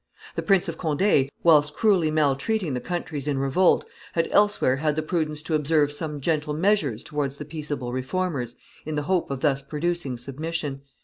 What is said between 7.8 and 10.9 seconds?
Reformers in the hope of thus producing submission.